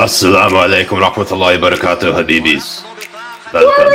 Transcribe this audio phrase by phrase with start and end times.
[0.00, 2.80] Assalamu alaikum rahmatullahi barakatuh, Habibis.
[3.52, 3.92] Welcome.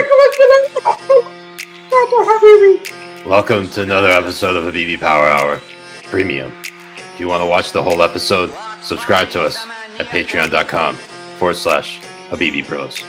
[3.26, 5.62] Welcome to another episode of Habibi Power Hour
[6.04, 6.54] Premium.
[6.96, 8.54] If you want to watch the whole episode,
[8.84, 9.58] subscribe to us
[9.98, 10.94] at patreon.com
[11.42, 12.00] forward slash
[12.30, 13.02] Habibi Bros.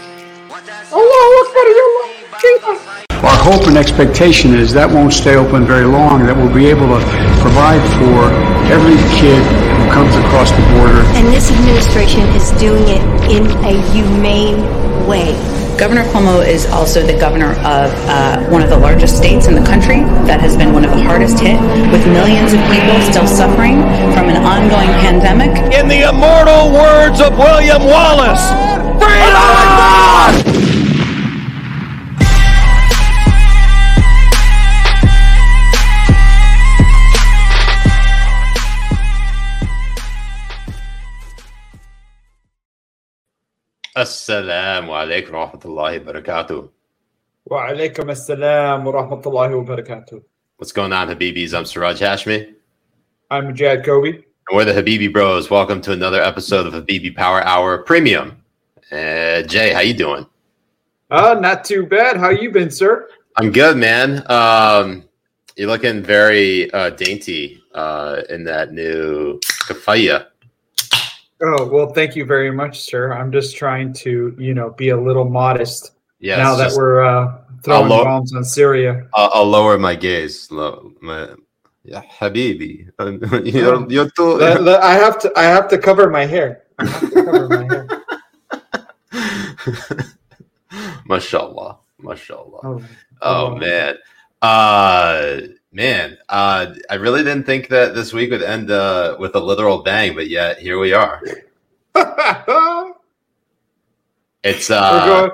[3.24, 6.84] Our hope and expectation is that won't stay open very long, that we'll be able
[6.92, 7.00] to
[7.40, 8.28] provide for
[8.68, 11.00] every kid who comes across the border.
[11.16, 13.00] And this administration is doing it
[13.32, 14.60] in a humane
[15.08, 15.32] way.
[15.80, 19.64] Governor Cuomo is also the governor of uh, one of the largest states in the
[19.64, 21.56] country that has been one of the hardest hit,
[21.88, 23.80] with millions of people still suffering
[24.12, 25.56] from an ongoing pandemic.
[25.72, 28.44] In the immortal words of William Wallace,
[29.00, 30.65] freedom!
[43.96, 46.68] Assalamu alaikum wa rahmatullahi wa barakatuh.
[47.46, 50.22] Wa alaikum assalam wa rahmatullahi wa barakatuh.
[50.58, 51.54] What's going on, Habibis?
[51.54, 52.52] I'm Siraj Hashmi.
[53.30, 54.08] I'm Jad Kobe.
[54.10, 54.22] And
[54.52, 55.48] we're the Habibi Bros.
[55.48, 58.36] Welcome to another episode of Habibi Power Hour Premium.
[58.92, 60.26] Uh, Jay, how you doing?
[61.10, 62.18] Uh, not too bad.
[62.18, 63.08] How you been, sir?
[63.36, 64.30] I'm good, man.
[64.30, 65.04] Um,
[65.56, 70.26] you're looking very uh, dainty uh, in that new kafaya.
[71.42, 73.12] Oh, well, thank you very much, sir.
[73.12, 77.04] I'm just trying to, you know, be a little modest Yeah, now that just- we're
[77.04, 79.06] uh, throwing bombs on Syria.
[79.14, 80.50] I'll, I'll lower my gaze.
[80.50, 81.28] Low, my,
[81.84, 82.88] yeah, Habibi.
[83.52, 84.34] you're, you're too.
[84.38, 86.62] Le- le- I have to I have to cover my hair.
[86.78, 87.86] I have to cover my hair.
[91.06, 92.60] mashallah, mashallah.
[92.64, 92.82] Oh,
[93.22, 93.56] Oh Oh.
[93.56, 93.96] man,
[94.42, 95.38] uh,
[95.76, 99.82] man, uh, I really didn't think that this week would end uh, with a literal
[99.82, 101.22] bang, but yet here we are.
[101.94, 102.94] we're
[104.42, 105.30] It's uh, going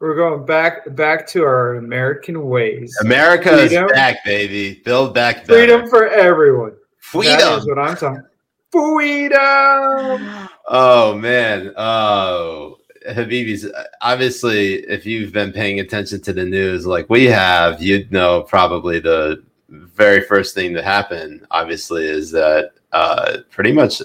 [0.00, 2.96] we're going back back to our American ways.
[3.02, 3.86] America Freedom.
[3.86, 4.82] is back, baby.
[4.84, 5.60] Build back better.
[5.60, 6.70] Freedom for everyone.
[6.70, 7.58] That freedom.
[7.58, 8.24] is what I'm talking.
[8.72, 10.48] Freedom.
[10.70, 12.76] Oh man, oh
[13.08, 13.64] Habibis.
[14.02, 19.00] Obviously, if you've been paying attention to the news like we have, you'd know probably
[19.00, 21.46] the very first thing that happened.
[21.50, 24.00] Obviously, is that uh, pretty much,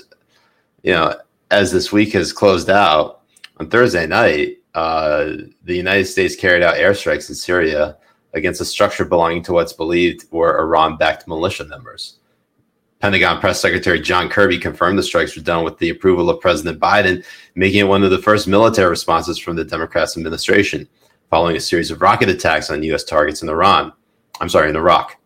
[0.84, 1.16] you know,
[1.52, 3.22] as this week has closed out
[3.58, 7.98] on Thursday night, uh, the United States carried out airstrikes in Syria
[8.34, 12.20] against a structure belonging to what's believed were Iran-backed militia members.
[13.00, 16.80] Pentagon Press Secretary John Kirby confirmed the strikes were done with the approval of President
[16.80, 17.24] Biden,
[17.54, 20.88] making it one of the first military responses from the Democrats administration,
[21.30, 23.04] following a series of rocket attacks on U.S.
[23.04, 23.92] targets in Iran.
[24.40, 25.18] I'm sorry, in Iraq.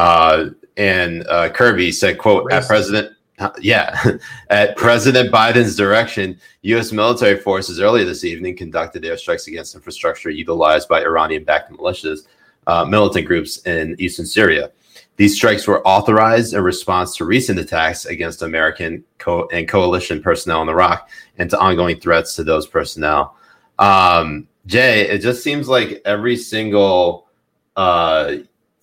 [0.00, 3.14] Uh, and uh, Kirby said, "quote At President,
[3.60, 4.02] yeah,
[4.50, 6.90] at President Biden's direction, U.S.
[6.90, 12.20] military forces earlier this evening conducted airstrikes against infrastructure utilized by Iranian-backed militias,
[12.66, 14.70] uh, militant groups in eastern Syria."
[15.16, 20.62] These strikes were authorized in response to recent attacks against American co- and coalition personnel
[20.62, 23.36] in Iraq and to ongoing threats to those personnel.
[23.78, 27.28] Um, Jay, it just seems like every single,
[27.76, 28.36] uh,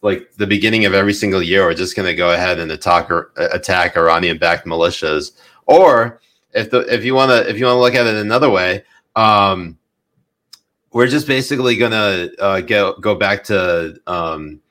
[0.07, 3.12] like the beginning of every single year, we're just going to go ahead and attack
[3.12, 5.34] or attack Iranian-backed militias.
[5.66, 6.22] Or
[6.53, 8.85] if the if you want to if you want to look at it another way,
[9.18, 9.78] um,
[10.94, 14.62] we're just basically going to uh, go go back to um,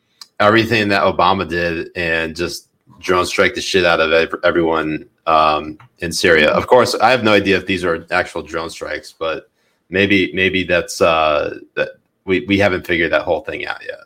[0.40, 5.76] everything that Obama did and just drone strike the shit out of ev- everyone um,
[5.98, 6.48] in Syria.
[6.50, 9.50] Of course, I have no idea if these are actual drone strikes, but
[9.90, 11.90] maybe maybe that's uh, that
[12.24, 14.00] we we haven't figured that whole thing out yet.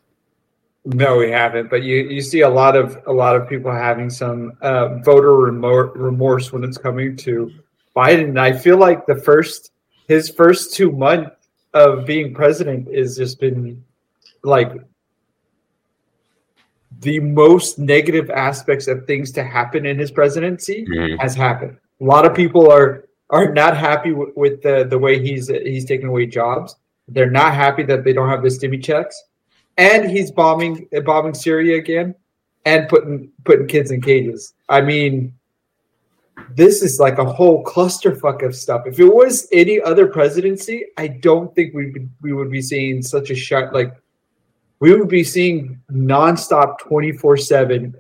[0.95, 1.71] No, we haven't.
[1.71, 5.31] But you, you see a lot of a lot of people having some uh, voter
[5.31, 7.53] remor- remorse when it's coming to
[7.97, 8.39] Biden.
[8.39, 9.73] I feel like the first
[10.09, 11.31] his first two months
[11.75, 13.85] of being president is just been
[14.43, 14.73] like
[17.01, 20.85] the most negative aspects of things to happen in his presidency
[21.19, 21.77] has happened.
[22.01, 25.85] A lot of people are are not happy with, with the the way he's he's
[25.85, 26.75] taking away jobs.
[27.07, 29.21] They're not happy that they don't have the stimmy checks,
[29.77, 32.15] and he's bombing bombing Syria again,
[32.65, 34.55] and putting putting kids in cages.
[34.69, 35.35] I mean,
[36.55, 38.83] this is like a whole clusterfuck of stuff.
[38.87, 43.03] If it was any other presidency, I don't think we would we would be seeing
[43.03, 43.95] such a shut like
[44.81, 47.95] we would be seeing nonstop twenty four seven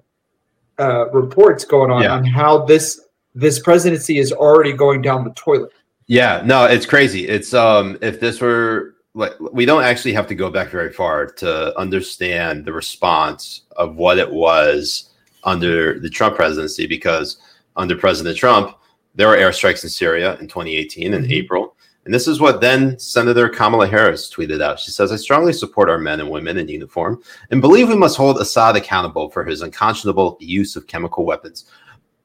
[0.78, 2.14] uh, reports going on Yeah.
[2.14, 3.00] on how this
[3.34, 5.70] this presidency is already going down the toilet.
[6.06, 7.28] Yeah, no, it's crazy.
[7.28, 11.26] It's um if this were like we don't actually have to go back very far
[11.26, 15.10] to understand the response of what it was
[15.44, 17.38] under the Trump presidency because
[17.76, 18.76] under President Trump,
[19.14, 21.30] there were airstrikes in Syria in 2018 in Mhm.
[21.30, 21.74] April.
[22.04, 24.80] And this is what then Senator Kamala Harris tweeted out.
[24.80, 28.16] She says, I strongly support our men and women in uniform and believe we must
[28.16, 31.66] hold Assad accountable for his unconscionable use of chemical weapons.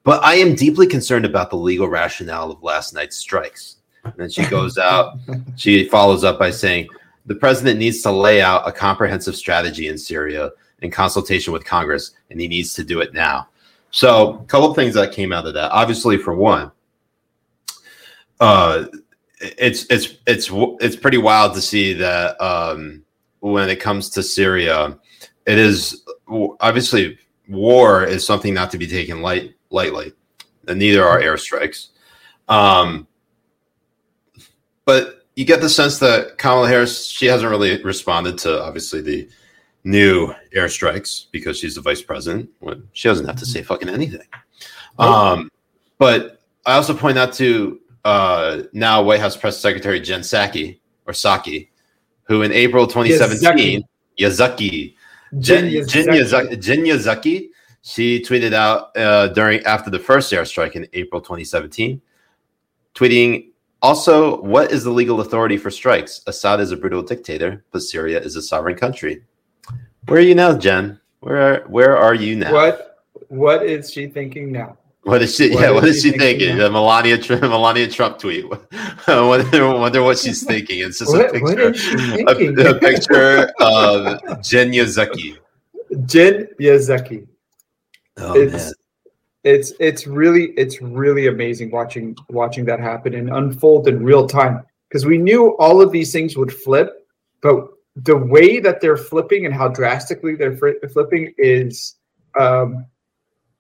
[0.03, 3.77] But I am deeply concerned about the legal rationale of last night's strikes.
[4.05, 5.17] And then she goes out,
[5.55, 6.87] she follows up by saying,
[7.25, 12.11] the president needs to lay out a comprehensive strategy in Syria in consultation with Congress,
[12.29, 13.47] and he needs to do it now.
[13.91, 15.71] So, a couple things that came out of that.
[15.71, 16.71] Obviously, for one,
[18.39, 18.85] uh,
[19.39, 23.03] it's it's it's it's pretty wild to see that um,
[23.39, 24.97] when it comes to Syria,
[25.45, 26.03] it is
[26.59, 27.17] obviously
[27.47, 30.13] war is something not to be taken light lightly,
[30.67, 31.89] and neither are airstrikes.
[32.49, 33.07] Um,
[34.85, 39.27] but you get the sense that Kamala Harris she hasn't really responded to obviously the
[39.83, 44.27] new airstrikes because she's the vice president when she doesn't have to say fucking anything.
[44.97, 45.51] Um,
[45.97, 51.13] but I also point out to uh, now White House Press Secretary Jen Psaki or
[51.13, 51.69] Saki,
[52.23, 53.83] who in April 2017,
[54.19, 54.95] Yazaki,
[55.39, 57.49] Jen, Yazaki, Jen Yazaki,
[57.81, 62.01] she tweeted out uh, during after the first airstrike in April 2017,
[62.95, 63.49] tweeting
[63.85, 66.23] also, what is the legal authority for strikes?
[66.25, 69.23] Assad is a brutal dictator, but Syria is a sovereign country.
[70.07, 70.99] Where are you now, Jen?
[71.19, 72.51] Where are, where are you now?
[72.51, 74.77] What what is she thinking now?
[75.03, 75.51] What is she?
[75.51, 76.57] What yeah, is what is she she thinking thinking?
[76.57, 78.45] The Melania Trump, Melania Trump tweet.
[79.07, 80.79] I wonder, wonder what she's thinking.
[80.79, 82.67] It's just a picture, what is she a, thinking?
[82.67, 85.37] a picture of Jen Yazaki.
[86.07, 87.27] Jen Yazaki.
[88.17, 88.73] Oh it's man,
[89.45, 94.63] it's it's really it's really amazing watching watching that happen and unfold in real time
[94.89, 97.07] because we knew all of these things would flip,
[97.41, 100.57] but the way that they're flipping and how drastically they're
[100.91, 101.95] flipping is
[102.39, 102.85] um,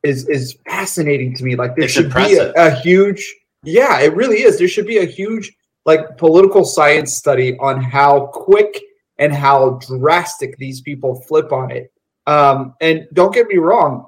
[0.03, 1.55] is is fascinating to me.
[1.55, 2.53] Like there It's should impressive.
[2.53, 3.33] be a, a huge
[3.63, 4.57] yeah, it really is.
[4.57, 5.53] There should be a huge
[5.85, 8.81] like political science study on how quick
[9.19, 11.91] and how drastic these people flip on it.
[12.27, 14.07] Um, and don't get me wrong,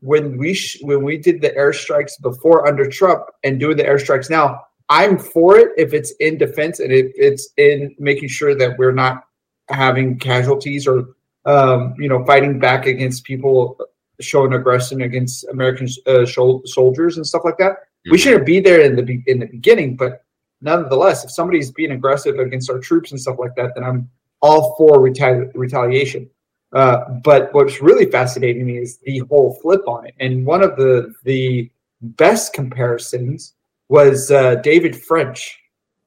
[0.00, 4.30] when we sh- when we did the airstrikes before under Trump and doing the airstrikes
[4.30, 8.78] now, I'm for it if it's in defense and if it's in making sure that
[8.78, 9.24] we're not
[9.68, 11.08] having casualties or
[11.46, 13.78] um, you know fighting back against people
[14.20, 17.72] showing aggression against American uh, soldiers and stuff like that.
[18.10, 18.20] We Mhm.
[18.20, 20.22] shouldn't be there in the be- in the beginning, but
[20.62, 24.08] nonetheless, if somebody's being aggressive against our troops and stuff like that, then I'm
[24.40, 26.28] all for retali- retaliation.
[26.74, 30.14] Uh, but what's really fascinating to me is the whole flip on it.
[30.20, 31.70] And one of the the
[32.02, 33.54] best comparisons
[33.88, 35.58] was uh, David French.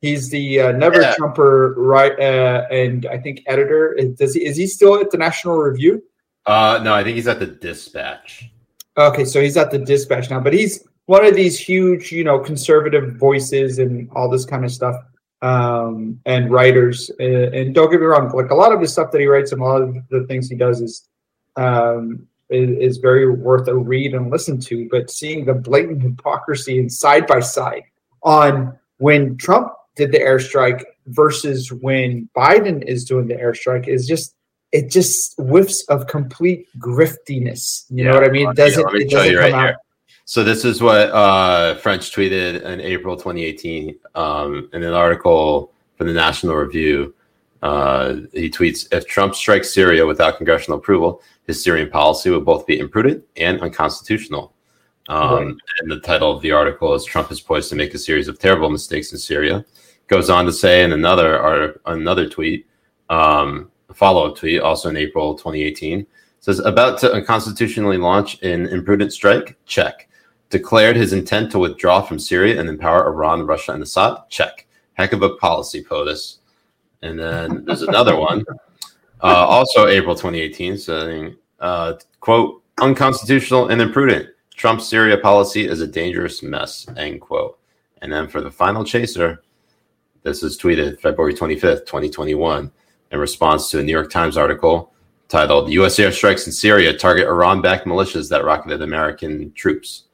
[0.02, 1.16] He's the uh, Never Yeah.
[1.16, 2.18] Trumper, right?
[2.20, 3.94] Uh, and I think editor.
[3.94, 6.04] Is, does he, is he still at the National Review?
[6.46, 8.50] Uh, no, I think he's at the Dispatch.
[8.98, 12.40] Okay, so he's at the Dispatch now, but he's one of these huge, you know,
[12.40, 14.96] conservative voices and all this kind of stuff,
[15.42, 17.12] um, and writers.
[17.20, 19.52] Uh, and don't get me wrong, like a lot of the stuff that he writes
[19.52, 21.08] and a lot of the things he does is,
[21.56, 24.88] um, is, is very worth a read and listen to.
[24.90, 27.84] But seeing the blatant hypocrisy and side by side
[28.24, 34.34] on when Trump did the airstrike versus when Biden is doing the airstrike is just
[34.74, 37.86] it just whiffs of complete griftiness.
[37.90, 38.48] You know what I mean?
[38.48, 39.76] let It me- doesn't, let me it doesn't you right out.
[40.30, 46.08] So this is what uh, French tweeted in April 2018 um, in an article from
[46.08, 47.16] the National Review.
[47.64, 52.68] Uh, he tweets: If Trump strikes Syria without congressional approval, his Syrian policy would both
[52.68, 54.54] be imprudent and unconstitutional.
[55.08, 55.56] Um, Right.
[55.80, 58.38] And the title of the article is "Trump is poised to make a series of
[58.38, 59.64] terrible mistakes in Syria."
[60.08, 62.68] Goes on to say in another art, another tweet,
[63.10, 66.06] um, a follow-up tweet, also in April 2018,
[66.42, 69.56] says about to unconstitutionally launch an imprudent strike.
[69.66, 70.07] Check.
[70.50, 74.18] Declared his intent to withdraw from Syria and empower Iran, Russia, and Assad.
[74.30, 74.66] Check.
[74.94, 76.38] Heck of a policy, POTUS.
[77.02, 78.44] And then there's another one,
[79.22, 84.30] uh, also April 2018, saying, uh, "quote Unconstitutional and imprudent.
[84.56, 87.60] Trump's Syria policy is a dangerous mess." End quote.
[88.02, 89.44] And then for the final chaser,
[90.24, 92.72] this is tweeted February 25th, 2021,
[93.12, 94.94] in response to a New York Times article
[95.28, 95.98] titled "U.S.
[95.98, 100.06] airstrikes in Syria target Iran-backed militias that rocketed American troops."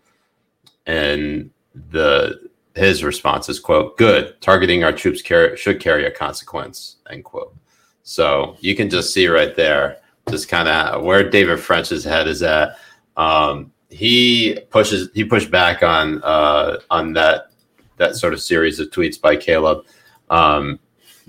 [0.85, 1.49] And
[1.91, 7.23] the his response is quote good targeting our troops carry, should carry a consequence end
[7.23, 7.55] quote.
[8.03, 9.97] So you can just see right there
[10.29, 12.77] just kind of where david french's head is at.
[13.17, 17.51] Um, he pushes he pushed back on uh, on that
[17.97, 19.85] that sort of series of tweets by caleb
[20.29, 20.79] um,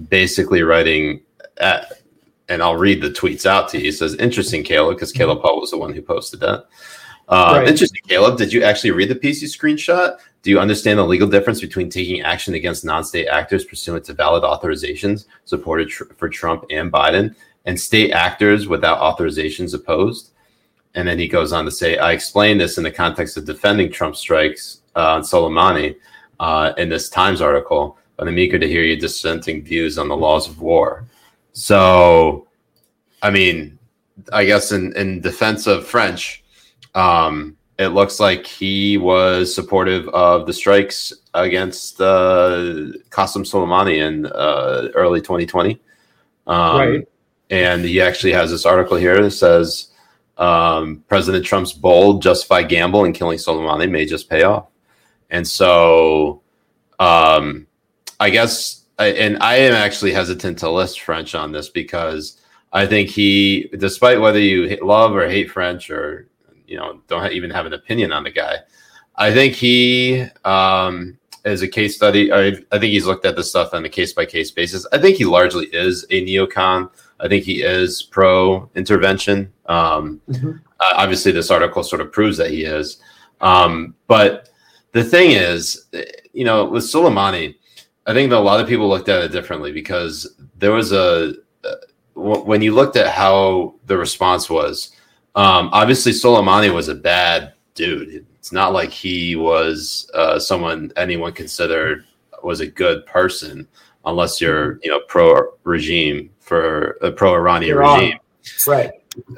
[0.09, 1.21] basically writing
[1.59, 2.01] at,
[2.49, 3.85] and i'll read the tweets out to you.
[3.85, 6.67] He says interesting caleb because caleb hull was the one who posted that
[7.29, 7.69] Uh, Right.
[7.69, 8.37] Interesting, Caleb.
[8.37, 10.19] Did you actually read the piece you screenshot?
[10.43, 14.43] Do you understand the legal difference between taking action against non-state actors pursuant to valid
[14.43, 20.33] authorizations supported tr- for Trump and Biden, and state actors without authorizations opposed?
[20.95, 23.91] And then he goes on to say, "I explained this in the context of defending
[23.91, 25.97] Trump strikes uh, on Soleimani
[26.41, 30.17] uh, in this Times article, but I'm eager to hear your dissenting views on the
[30.17, 31.07] laws of war."
[31.55, 32.47] So,
[33.23, 33.79] I mean,
[34.33, 36.44] I guess in, in defense of French,
[36.95, 44.27] um, it looks like he was supportive of the strikes against uh, Qasem Soleimani in
[44.27, 45.81] uh, early 2020.
[46.47, 47.09] Um, Right.
[47.51, 49.89] And he actually has this article here that says
[50.39, 54.69] um, President Trump's bold, justified gamble in killing Soleimani may just pay off.
[55.31, 56.43] And so
[56.99, 57.67] um,
[58.21, 62.41] I guess, and I am actually hesitant to list French on this because
[62.73, 66.29] I think he, despite whether you love or hate French or
[66.75, 68.59] you know don't even have an opinion on the guy,
[69.15, 72.33] I think he um, is a case study.
[72.33, 74.85] I, I think he's looked at this stuff on a case by case basis.
[74.93, 76.91] I think he largely is a neocon.
[77.21, 79.53] I think he is pro intervention.
[79.67, 80.61] Um, Mhm.
[80.81, 82.97] uh, obviously, this article sort of proves that he is.
[83.41, 84.49] Um, but
[84.91, 85.87] the thing is,
[86.33, 87.55] you know, with Soleimani,
[88.09, 90.17] I think that a lot of people looked at it differently because
[90.59, 91.77] there was a uh,
[92.15, 94.91] when you looked at how the response was.
[95.37, 98.27] Um, obviously, Soleimani was a bad dude.
[98.37, 102.05] It's not like he was uh, someone anyone considered
[102.43, 103.67] was a good person,
[104.05, 108.19] unless you're you know pro regime for a pro Iranian regime
[108.67, 108.91] Right.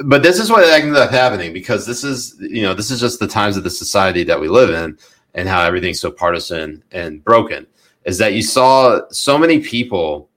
[0.04, 3.20] but this is what ended up happening because this is you know this is just
[3.20, 4.98] the times of the society that we live in
[5.34, 7.66] and how everything's so partisan and broken
[8.04, 10.28] is that you saw so many people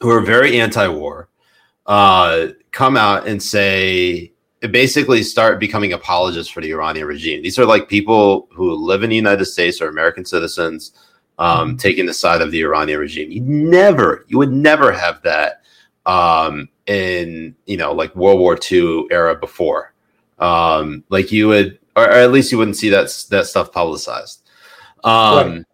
[0.00, 1.28] who are very anti-war
[1.86, 4.32] uh, come out and say
[4.72, 7.42] basically start becoming apologists for the Iranian regime.
[7.42, 10.92] These are like people who live in the United States or American citizens
[11.38, 13.30] um, taking the side of the Iranian regime.
[13.30, 15.62] You never, you would never have that
[16.06, 19.92] um, in you know like World War II era before.
[20.38, 24.48] Um, like you would, or, or at least you wouldn't see that that stuff publicized.
[25.04, 25.64] Um,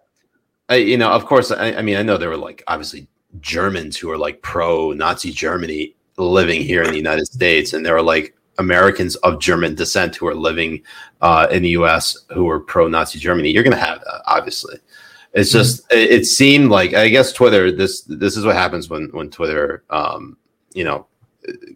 [0.68, 3.08] I, you know, of course, I, I mean, I know there were like obviously
[3.40, 7.94] Germans who are like pro Nazi Germany living here in the United States, and there
[7.94, 10.82] were like Americans of German descent who are living
[11.20, 12.16] uh, in the U.S.
[12.32, 13.50] who are pro Nazi Germany.
[13.50, 14.76] You're going to have that, obviously.
[15.32, 17.72] It's just it, it seemed like I guess Twitter.
[17.72, 20.36] This this is what happens when when Twitter, um,
[20.74, 21.06] you know,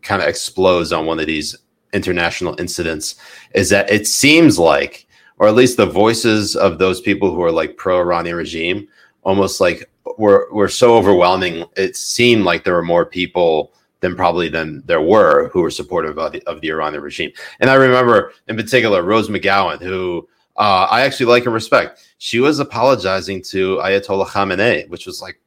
[0.02, 1.56] kind of explodes on one of these
[1.92, 3.16] international incidents.
[3.54, 5.06] Is that it seems like,
[5.38, 8.88] or at least the voices of those people who are like pro Iranian regime,
[9.22, 11.64] almost like were were so overwhelming.
[11.76, 16.18] It seemed like there were more people than probably than there were who were supportive
[16.18, 17.32] of the, of the Iranian regime.
[17.60, 22.08] And I remember in particular Rose McGowan, who uh, I actually like and respect.
[22.18, 25.40] She was apologizing to Ayatollah Khamenei, which was like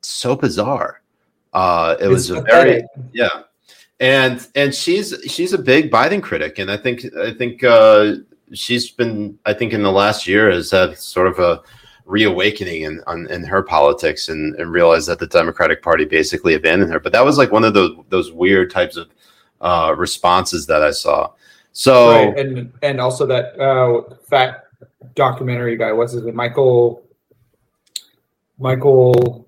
[0.00, 1.02] so bizarre.
[1.52, 3.42] Uh, it was It's a very yeah,
[4.00, 8.16] and and she's she's a big Biden critic, and I think I think uh,
[8.52, 11.62] she's been I think in the last year has had sort of a
[12.04, 16.92] reawakening in on, in her politics and, and realized that the Democratic Party basically abandoned
[16.92, 17.00] her.
[17.00, 19.08] But that was like one of those those weird types of
[19.60, 21.32] uh, responses that I saw.
[21.72, 22.38] So right.
[22.38, 24.64] and and also that uh, fat
[25.14, 25.94] documentary guy.
[25.94, 26.36] His name?
[26.36, 27.02] Michael.
[28.58, 29.46] Michael.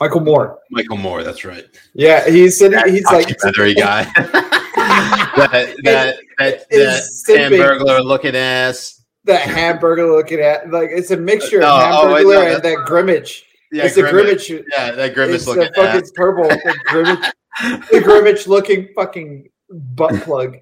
[0.00, 0.58] Michael Moore.
[0.70, 1.66] Michael Moore, that's right.
[1.92, 2.78] Yeah, he's sitting.
[2.86, 4.04] He's like documentary guy.
[4.14, 7.58] that that that, that simping.
[7.58, 8.97] Hamburglar looking ass.
[9.28, 12.76] That hamburger looking at like it's a mixture No, of oh, hamburger no, and that
[12.86, 13.44] grimmage.
[13.70, 14.48] Yeah, it's the Grimmage.
[14.48, 14.66] grimmage.
[14.76, 16.12] Yeah, that grimace It's the looking fucking ass.
[16.14, 17.18] purple, the grimmage,
[17.90, 20.56] the grimmage looking fucking butt plug.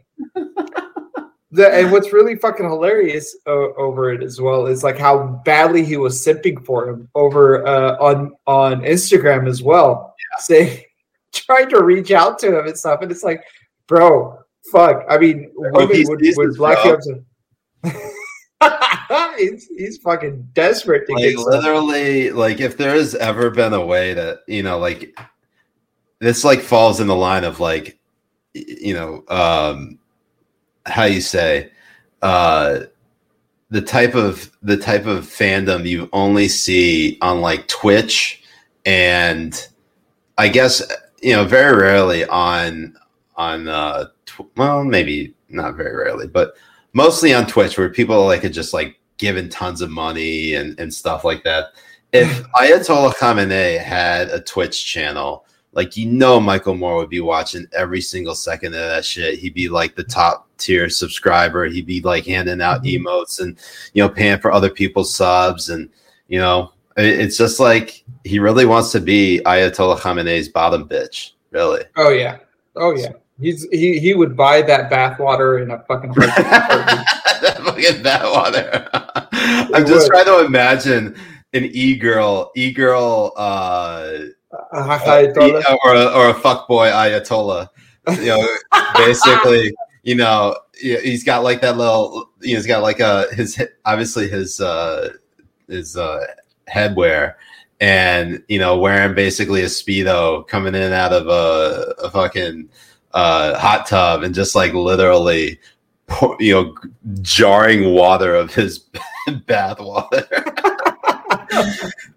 [1.53, 5.85] The, and what's really fucking hilarious uh, over it as well is like how badly
[5.85, 10.83] he was simping for him over uh, on on Instagram as well, saying
[11.33, 13.43] trying to reach out to him and stuff, and it's like,
[13.87, 14.37] bro,
[14.73, 15.05] fuck.
[15.09, 16.85] I mean, women would, would black bro.
[16.85, 18.13] you up to.
[19.37, 23.85] He's, he's fucking desperate to like get literally like if there has ever been a
[23.85, 25.17] way that you know like
[26.19, 27.99] this like falls in the line of like
[28.55, 29.99] you know um
[30.87, 31.71] how you say
[32.23, 32.81] uh
[33.71, 38.43] the type of the type of fandom you only see on like twitch
[38.85, 39.69] and
[40.39, 40.83] i guess
[41.23, 42.97] you know very rarely on
[43.37, 46.55] on uh tw- well maybe not very rarely but
[46.93, 50.93] mostly on twitch where people like are just like giving tons of money and, and
[50.93, 51.67] stuff like that
[52.13, 57.67] if ayatollah khamenei had a twitch channel like you know Michael Moore would be watching
[57.75, 59.39] every single second of that shit.
[59.39, 61.67] He'd be like the top tier subscriber.
[61.67, 63.03] He'd be like handing out Mhm.
[63.05, 63.59] emotes and
[63.93, 65.91] you know paying for other people's subs and
[66.29, 71.33] you know it's just like he really wants to be Ayatollah Khamenei's bottom bitch.
[71.51, 71.83] Really.
[71.97, 72.39] Oh yeah.
[72.75, 73.13] Oh yeah.
[73.39, 76.15] He's he he would buy that bathwater in a fucking
[77.67, 78.03] heartbeat.
[78.03, 79.29] that fucking bathwater.
[79.75, 80.25] I'm It just would.
[80.25, 81.17] trying to imagine
[81.53, 84.13] an e girl, e girl, uh,
[84.73, 87.69] Uh, or a, or a fuckboy Ayatollah.
[88.19, 88.49] You know,
[88.97, 92.31] basically, you know, he- he's got like that little.
[92.41, 95.13] You know, he's got like a his obviously his uh
[95.69, 96.25] his uh
[96.69, 97.35] headwear.
[97.81, 102.71] And you know, wearing basically a speedo, coming in out of a, a fucking
[103.13, 105.61] uh, hot tub, and just like literally
[106.39, 106.75] you know,
[107.23, 108.79] jarring water of his
[109.47, 110.27] bath water.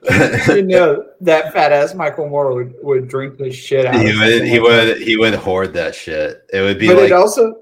[0.50, 3.96] you know that fat ass Michael Moore would, would drink the shit out.
[3.96, 6.44] he of would, he would, he would hoard that shit.
[6.52, 7.62] It would be But like it also.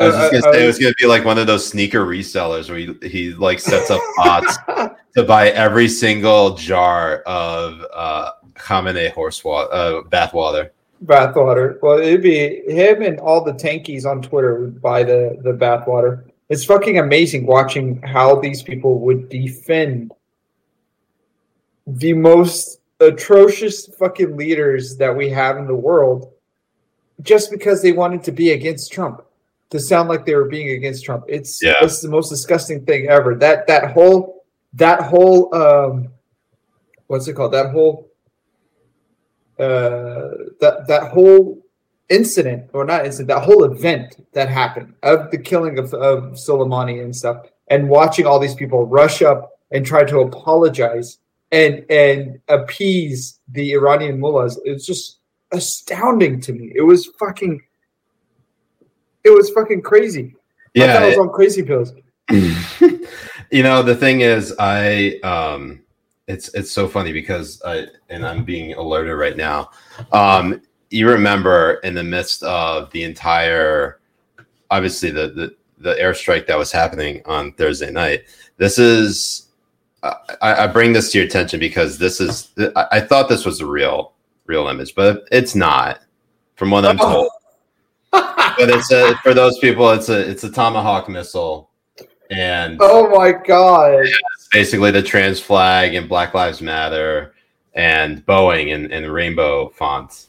[0.00, 1.68] I was just uh, gonna say uh, it was gonna be like one of those
[1.68, 4.56] sneaker resellers where he, he like sets up bots
[5.16, 10.72] to buy every single jar of uh Khamenei horse water, uh, bath water.
[11.04, 11.78] Bathwater.
[11.82, 16.24] Well, it'd be him and all the tankies on Twitter would buy the the bathwater.
[16.48, 20.12] It's fucking amazing watching how these people would defend
[21.86, 26.32] the most atrocious fucking leaders that we have in the world
[27.22, 29.22] just because they wanted to be against Trump.
[29.70, 31.24] To sound like they were being against Trump.
[31.28, 31.74] It's Yeah.
[31.82, 33.34] it's the most disgusting thing ever.
[33.34, 36.08] That that whole that whole um
[37.08, 37.52] what's it called?
[37.52, 38.07] That whole
[39.58, 40.28] uh
[40.60, 41.58] that that whole
[42.08, 47.02] incident or not incident that whole event that happened of the killing of, of Soleimani
[47.02, 51.18] and stuff and watching all these people rush up and try to apologize
[51.52, 55.18] and and appease the Iranian mullahs it's just
[55.52, 56.72] astounding to me.
[56.74, 57.60] It was fucking
[59.24, 60.34] it was fucking crazy.
[60.76, 61.92] I thought I Yeah, was on crazy pills.
[63.50, 65.80] You know the thing is, I um,
[66.28, 69.70] it's it's so funny because I and I'm being alerted right now.
[70.12, 70.60] Um,
[70.90, 74.00] you remember in the midst of the entire,
[74.70, 78.24] obviously the the the airstrike that was happening on Thursday night.
[78.58, 79.48] This is
[80.02, 83.60] I, I bring this to your attention because this is I, I thought this was
[83.60, 84.12] a real
[84.46, 86.00] real image, but it's not.
[86.56, 87.30] From what I'm told,
[88.10, 91.70] but it's a for those people, it's a it's a tomahawk missile,
[92.30, 94.08] and oh my god
[94.48, 97.34] it's basically the trans flag and Black Lives Matter
[97.74, 100.28] and Boeing and, and rainbow fonts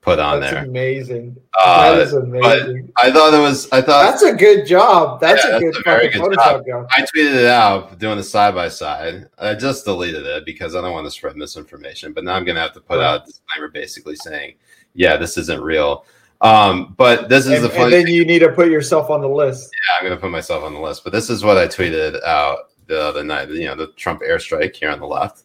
[0.00, 0.64] put on that's there.
[0.64, 3.70] amazing Uh, that is amazing I thought it was.
[3.72, 6.66] I thought that's a good job that's Yeah, a good that's a fucking good Photoshop
[6.66, 6.86] job.
[6.90, 9.28] I tweeted it out doing a side by side.
[9.38, 12.12] I just deleted it because I don't want to spread misinformation.
[12.12, 14.54] But now I'm gonna have to put out a disclaimer basically saying,
[14.94, 16.04] "Yeah, this isn't real."
[16.40, 17.90] Um, but this is and, the and funny.
[17.90, 20.72] then you need to put yourself on the list Yeah, I'm gonna put myself on
[20.74, 21.02] the list.
[21.02, 23.50] But this is what I tweeted out the other night.
[23.50, 25.44] You know, the Trump airstrike here on the left.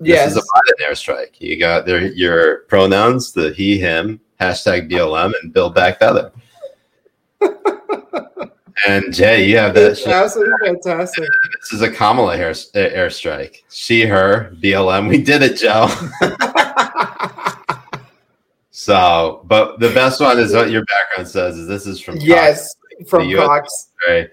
[0.00, 1.40] yes This is a Biden airstrike.
[1.40, 6.30] You got their your pronouns, the he, him, hashtag BLM, and build back better.
[8.86, 11.28] and Jay, you have that absolutely fantastic
[11.60, 13.62] This is a Kamala hair, airstrike.
[13.70, 15.08] She, her, BLM.
[15.08, 15.88] We did it, Joe.
[18.70, 21.56] so, but the best one is what your background says.
[21.56, 22.76] Is this is from Cox, yes
[23.06, 24.30] from Cox right?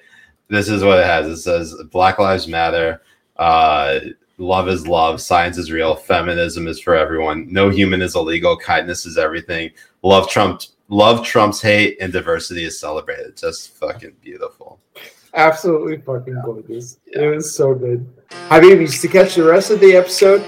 [0.50, 1.28] This is what it has.
[1.28, 3.02] It says Black Lives Matter.
[3.36, 4.00] Uh,
[4.38, 5.20] love is love.
[5.22, 5.96] Science is real.
[5.96, 7.52] Feminism is for everyone.
[7.52, 8.58] No human is illegal.
[8.58, 9.72] Kindness is everything.
[10.04, 10.62] Love Trump.
[10.90, 13.36] Love Trump's hate and diversity is celebrated.
[13.36, 14.80] Just fucking beautiful.
[15.34, 18.08] absolutely fucking gorgeous it was so good
[18.50, 20.42] Habibis, to catch the rest of the episode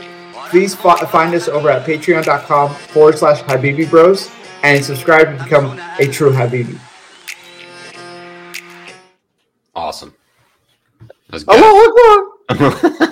[0.50, 4.32] please fi- find us over at patreon.com forward slash Habibi Bros
[4.64, 6.80] and subscribe to become a true Habibi.
[11.30, 11.56] That's good.
[11.56, 13.06] Allah Akbar!